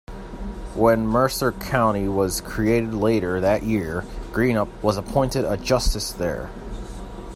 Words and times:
When 0.73 1.05
Mercer 1.05 1.51
County 1.51 2.07
was 2.07 2.41
created 2.41 2.91
later 2.95 3.39
that 3.39 3.61
year, 3.61 4.01
Greenup 4.31 4.69
was 4.81 4.97
appointed 4.97 5.45
a 5.45 5.57
justice 5.57 6.11
there. 6.11 6.49